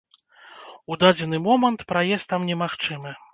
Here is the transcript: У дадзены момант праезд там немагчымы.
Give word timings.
У 0.93 0.97
дадзены 1.03 1.41
момант 1.49 1.85
праезд 1.93 2.25
там 2.33 2.49
немагчымы. 2.49 3.15